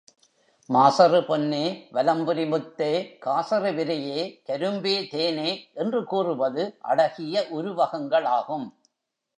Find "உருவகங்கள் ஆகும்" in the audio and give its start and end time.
7.49-8.67